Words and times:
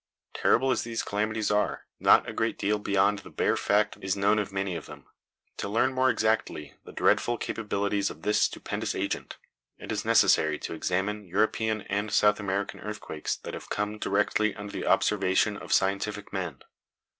Terrible 0.33 0.71
as 0.71 0.81
these 0.81 1.03
calamities 1.03 1.51
are, 1.51 1.85
not 1.99 2.27
a 2.27 2.33
great 2.33 2.57
deal 2.57 2.79
beyond 2.79 3.19
the 3.19 3.29
bare 3.29 3.55
fact 3.55 3.99
is 4.01 4.17
known 4.17 4.39
of 4.39 4.51
many 4.51 4.75
of 4.75 4.87
them. 4.87 5.05
To 5.57 5.69
learn 5.69 5.93
more 5.93 6.09
exactly 6.09 6.73
the 6.85 6.91
dreadful 6.91 7.37
capabilities 7.37 8.09
of 8.09 8.23
this 8.23 8.41
stupendous 8.41 8.95
agent, 8.95 9.37
it 9.77 9.91
is 9.91 10.03
necessary 10.03 10.57
to 10.57 10.73
examine 10.73 11.27
European 11.27 11.81
and 11.81 12.11
South 12.11 12.39
American 12.39 12.79
earthquakes 12.79 13.35
that 13.35 13.53
have 13.53 13.69
come 13.69 13.99
directly 13.99 14.55
under 14.55 14.71
the 14.73 14.87
observation 14.87 15.55
of 15.55 15.71
scientific 15.71 16.33
men. 16.33 16.63